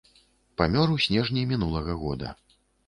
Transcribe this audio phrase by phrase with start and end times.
[0.61, 2.37] Памёр у снежні мінулага года.